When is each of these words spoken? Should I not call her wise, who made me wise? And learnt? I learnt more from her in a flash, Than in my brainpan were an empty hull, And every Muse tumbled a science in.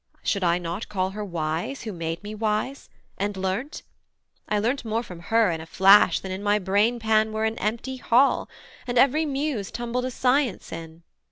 Should 0.23 0.43
I 0.43 0.57
not 0.57 0.89
call 0.89 1.11
her 1.11 1.23
wise, 1.23 1.83
who 1.83 1.93
made 1.93 2.23
me 2.23 2.33
wise? 2.33 2.89
And 3.19 3.37
learnt? 3.37 3.83
I 4.49 4.57
learnt 4.57 4.83
more 4.83 5.03
from 5.03 5.19
her 5.19 5.51
in 5.51 5.61
a 5.61 5.67
flash, 5.67 6.21
Than 6.21 6.31
in 6.31 6.41
my 6.41 6.57
brainpan 6.57 7.31
were 7.31 7.45
an 7.45 7.59
empty 7.59 7.97
hull, 7.97 8.49
And 8.87 8.97
every 8.97 9.27
Muse 9.27 9.69
tumbled 9.69 10.05
a 10.05 10.09
science 10.09 10.71
in. 10.71 11.03